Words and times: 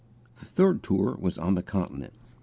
The 0.37 0.45
third 0.45 0.81
tour 0.81 1.15
was 1.21 1.37
on 1.37 1.53
the 1.53 1.61
Continent. 1.61 2.13